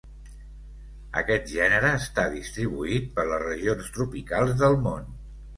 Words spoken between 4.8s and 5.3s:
món.